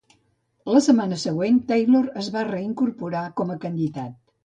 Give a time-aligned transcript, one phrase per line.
[0.75, 4.23] La setmana següent, Taylor es va reincorporar com a candidat.